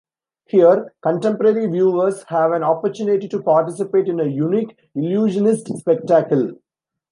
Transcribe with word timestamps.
Here, 0.47 0.95
contemporary 1.03 1.67
viewers 1.67 2.23
have 2.29 2.53
an 2.53 2.63
opportunity 2.63 3.27
to 3.27 3.43
participate 3.43 4.07
in 4.07 4.19
a 4.19 4.25
unique 4.25 4.75
illusionist 4.95 5.67
spectacle. 5.77 6.53